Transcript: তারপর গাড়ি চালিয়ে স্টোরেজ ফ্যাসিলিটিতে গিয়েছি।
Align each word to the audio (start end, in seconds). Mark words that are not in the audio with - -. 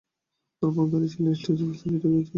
তারপর 0.61 0.85
গাড়ি 0.91 1.07
চালিয়ে 1.13 1.35
স্টোরেজ 1.39 1.61
ফ্যাসিলিটিতে 1.67 2.07
গিয়েছি। 2.11 2.29